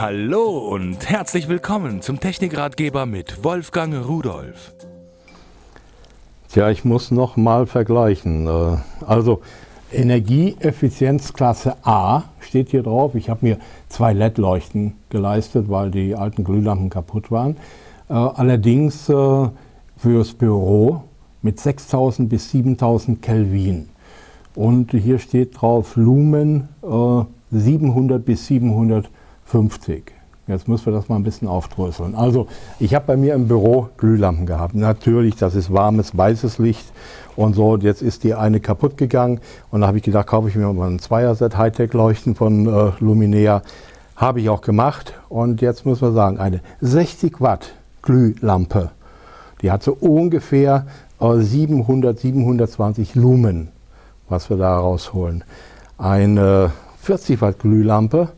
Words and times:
Hallo 0.00 0.58
und 0.58 1.10
herzlich 1.10 1.48
willkommen 1.48 2.02
zum 2.02 2.20
Technikratgeber 2.20 3.04
mit 3.04 3.42
Wolfgang 3.42 4.06
Rudolf. 4.06 4.72
Tja, 6.48 6.70
ich 6.70 6.84
muss 6.84 7.10
noch 7.10 7.36
mal 7.36 7.66
vergleichen. 7.66 8.46
Äh, 8.46 8.76
also 9.04 9.40
Energieeffizienzklasse 9.92 11.78
A 11.82 12.22
steht 12.38 12.68
hier 12.68 12.84
drauf. 12.84 13.16
Ich 13.16 13.28
habe 13.28 13.44
mir 13.44 13.58
zwei 13.88 14.12
LED-Leuchten 14.12 14.94
geleistet, 15.10 15.68
weil 15.68 15.90
die 15.90 16.14
alten 16.14 16.44
Glühlampen 16.44 16.90
kaputt 16.90 17.32
waren. 17.32 17.56
Äh, 18.08 18.12
allerdings 18.12 19.08
äh, 19.08 19.48
fürs 19.96 20.32
Büro 20.32 21.02
mit 21.42 21.58
6000 21.58 22.28
bis 22.28 22.52
7000 22.52 23.20
Kelvin. 23.20 23.88
Und 24.54 24.92
hier 24.92 25.18
steht 25.18 25.60
drauf 25.60 25.96
Lumen 25.96 26.68
700 27.50 28.24
bis 28.24 28.46
750. 28.46 29.17
50. 29.48 30.12
Jetzt 30.46 30.68
müssen 30.68 30.86
wir 30.86 30.92
das 30.92 31.08
mal 31.08 31.16
ein 31.16 31.24
bisschen 31.24 31.48
aufdröseln. 31.48 32.14
Also, 32.14 32.48
ich 32.78 32.94
habe 32.94 33.06
bei 33.06 33.16
mir 33.16 33.34
im 33.34 33.48
Büro 33.48 33.88
Glühlampen 33.96 34.46
gehabt. 34.46 34.74
Natürlich, 34.74 35.36
das 35.36 35.54
ist 35.54 35.72
warmes, 35.72 36.16
weißes 36.16 36.58
Licht 36.58 36.86
und 37.34 37.54
so. 37.54 37.76
Jetzt 37.76 38.02
ist 38.02 38.24
die 38.24 38.34
eine 38.34 38.60
kaputt 38.60 38.96
gegangen 38.96 39.40
und 39.70 39.80
da 39.80 39.86
habe 39.86 39.98
ich 39.98 40.04
gedacht, 40.04 40.26
kaufe 40.26 40.48
ich 40.48 40.54
mir 40.54 40.70
mal 40.72 40.90
ein 40.90 40.98
Zweierset 40.98 41.56
Hightech-Leuchten 41.56 42.34
von 42.34 42.66
äh, 42.66 42.92
Luminea. 43.00 43.62
Habe 44.16 44.40
ich 44.40 44.48
auch 44.48 44.60
gemacht 44.60 45.14
und 45.28 45.62
jetzt 45.62 45.86
muss 45.86 46.00
man 46.00 46.14
sagen, 46.14 46.38
eine 46.38 46.60
60 46.80 47.40
Watt 47.40 47.72
Glühlampe, 48.02 48.90
die 49.62 49.70
hat 49.70 49.82
so 49.82 49.96
ungefähr 49.98 50.86
äh, 51.20 51.38
700, 51.38 52.18
720 52.18 53.14
Lumen, 53.14 53.68
was 54.28 54.50
wir 54.50 54.56
da 54.56 54.78
rausholen. 54.78 55.44
Eine 55.96 56.72
40 57.00 57.40
Watt 57.40 57.60
Glühlampe, 57.60 58.28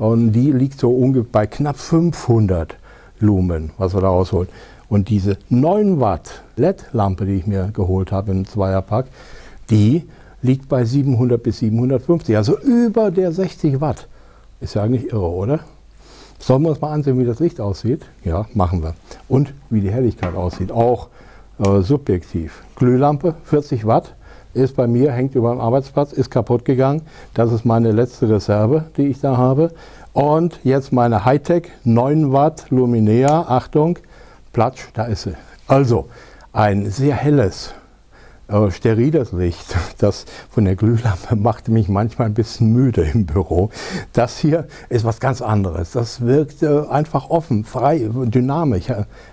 und 0.00 0.32
die 0.32 0.50
liegt 0.50 0.80
so 0.80 0.90
ungefähr 0.90 1.28
bei 1.30 1.46
knapp 1.46 1.76
500 1.76 2.76
Lumen, 3.18 3.70
was 3.76 3.92
wir 3.92 4.00
da 4.00 4.08
rausholen. 4.08 4.48
Und 4.88 5.10
diese 5.10 5.36
9 5.50 6.00
Watt 6.00 6.42
LED-Lampe, 6.56 7.26
die 7.26 7.34
ich 7.34 7.46
mir 7.46 7.70
geholt 7.74 8.10
habe 8.10 8.30
im 8.32 8.46
Zweierpack, 8.46 9.06
die 9.68 10.08
liegt 10.40 10.70
bei 10.70 10.86
700 10.86 11.42
bis 11.42 11.58
750, 11.58 12.34
also 12.34 12.58
über 12.58 13.10
der 13.10 13.30
60 13.30 13.82
Watt. 13.82 14.08
Ist 14.62 14.74
ja 14.74 14.84
eigentlich 14.84 15.12
irre, 15.12 15.30
oder? 15.30 15.60
Sollen 16.38 16.62
wir 16.62 16.70
uns 16.70 16.80
mal 16.80 16.92
ansehen, 16.92 17.18
wie 17.18 17.26
das 17.26 17.38
Licht 17.38 17.60
aussieht? 17.60 18.06
Ja, 18.24 18.46
machen 18.54 18.82
wir. 18.82 18.94
Und 19.28 19.52
wie 19.68 19.82
die 19.82 19.92
Helligkeit 19.92 20.34
aussieht, 20.34 20.72
auch 20.72 21.08
äh, 21.58 21.82
subjektiv. 21.82 22.62
Glühlampe, 22.74 23.34
40 23.44 23.86
Watt, 23.86 24.14
ist 24.54 24.76
bei 24.76 24.86
mir, 24.86 25.12
hängt 25.12 25.34
über 25.34 25.50
dem 25.50 25.60
Arbeitsplatz, 25.60 26.12
ist 26.12 26.30
kaputt 26.30 26.64
gegangen. 26.64 27.02
Das 27.34 27.52
ist 27.52 27.64
meine 27.64 27.92
letzte 27.92 28.28
Reserve, 28.28 28.84
die 28.96 29.06
ich 29.06 29.20
da 29.20 29.36
habe. 29.36 29.72
Und 30.12 30.60
jetzt 30.64 30.92
meine 30.92 31.24
Hightech 31.24 31.68
9 31.84 32.32
Watt 32.32 32.66
Luminea, 32.70 33.42
Achtung, 33.48 33.98
Platsch, 34.52 34.88
da 34.94 35.04
ist 35.04 35.22
sie. 35.22 35.34
Also 35.68 36.08
ein 36.52 36.90
sehr 36.90 37.14
helles, 37.14 37.72
äh, 38.48 38.70
steriles 38.72 39.30
Licht, 39.30 39.76
das 39.98 40.26
von 40.50 40.64
der 40.64 40.74
Glühlampe 40.74 41.36
macht 41.36 41.68
mich 41.68 41.88
manchmal 41.88 42.26
ein 42.26 42.34
bisschen 42.34 42.72
müde 42.72 43.02
im 43.02 43.26
Büro. 43.26 43.70
Das 44.12 44.38
hier 44.38 44.66
ist 44.88 45.04
was 45.04 45.20
ganz 45.20 45.40
anderes. 45.40 45.92
Das 45.92 46.22
wirkt 46.22 46.64
äh, 46.64 46.86
einfach 46.88 47.30
offen, 47.30 47.64
frei, 47.64 48.10
dynamisch. 48.12 48.86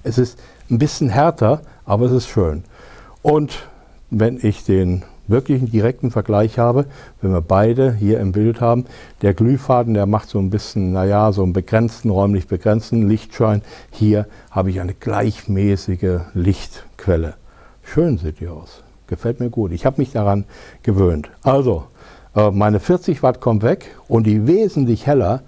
Es 0.04 0.20
ist 0.20 0.38
ein 0.70 0.78
bisschen 0.78 1.10
härter, 1.10 1.62
aber 1.86 2.06
es 2.06 2.12
ist 2.12 2.28
schön. 2.28 2.64
Und 3.24 3.68
wenn 4.10 4.40
ich 4.42 4.64
den 4.64 5.04
wirklichen 5.28 5.70
direkten 5.70 6.12
Vergleich 6.12 6.58
habe, 6.58 6.86
wenn 7.22 7.32
wir 7.32 7.42
beide 7.42 7.94
hier 7.94 8.20
im 8.20 8.32
Bild 8.32 8.62
haben, 8.62 8.86
der 9.22 9.34
Glühfaden, 9.34 9.94
der 9.94 10.06
macht 10.06 10.30
so 10.30 10.40
ein 10.40 10.50
bisschen, 10.50 10.94
naja, 10.94 11.32
so 11.32 11.44
einen 11.44 11.54
begrenzten, 11.54 12.10
räumlich 12.10 12.48
begrenzten 12.48 13.08
Lichtschein. 13.08 13.62
Hier 13.92 14.28
habe 14.52 14.70
ich 14.70 14.80
eine 14.80 14.94
gleichmäßige 14.94 16.22
Lichtquelle. 16.34 17.36
Schön 17.84 18.18
sieht 18.18 18.40
die 18.40 18.48
aus. 18.48 18.84
Gefällt 19.08 19.40
mir 19.40 19.50
gut. 19.50 19.72
Ich 19.72 19.86
habe 19.86 20.00
mich 20.00 20.12
daran 20.12 20.46
gewöhnt. 20.84 21.30
Also, 21.42 21.86
äh, 22.36 22.52
meine 22.52 22.80
40 22.80 23.24
Watt 23.24 23.42
kommt 23.42 23.64
weg 23.64 23.96
und 24.08 24.26
die 24.26 24.48
wesentlich 24.48 25.06
hellere, 25.08 25.42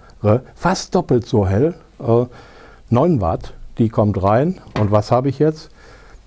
fast 0.55 0.95
doppelt 0.95 1.25
so 1.25 1.47
hell, 1.47 1.75
9 2.89 3.17
äh, 3.17 3.21
Watt, 3.21 3.53
die 3.77 3.89
kommt 3.89 4.21
rein. 4.21 4.59
Und 4.79 4.91
was 4.91 5.11
habe 5.11 5.29
ich 5.29 5.39
jetzt? 5.39 5.69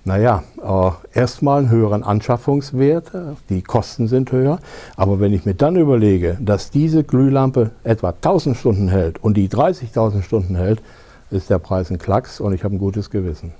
Naja, 0.04 0.42
äh, 0.60 1.18
erstmal 1.18 1.60
einen 1.60 1.70
höheren 1.70 2.02
Anschaffungswert, 2.02 3.12
die 3.48 3.62
Kosten 3.62 4.08
sind 4.08 4.32
höher, 4.32 4.58
aber 4.96 5.20
wenn 5.20 5.32
ich 5.32 5.44
mir 5.44 5.54
dann 5.54 5.76
überlege, 5.76 6.36
dass 6.40 6.70
diese 6.70 7.04
Glühlampe 7.04 7.70
etwa 7.84 8.08
1000 8.08 8.56
Stunden 8.56 8.88
hält 8.88 9.22
und 9.22 9.36
die 9.36 9.48
30.000 9.48 10.22
Stunden 10.22 10.56
hält, 10.56 10.82
ist 11.30 11.50
der 11.50 11.60
Preis 11.60 11.90
ein 11.90 11.98
Klacks 11.98 12.40
und 12.40 12.52
ich 12.52 12.64
habe 12.64 12.74
ein 12.74 12.80
gutes 12.80 13.10
Gewissen. 13.10 13.52